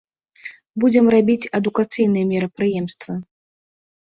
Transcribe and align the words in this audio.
Будзем 0.83 1.05
рабіць 1.15 1.49
адукацыйныя 1.59 2.25
мерапрыемствы. 2.33 3.13